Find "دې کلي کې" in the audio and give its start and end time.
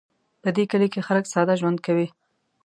0.55-1.05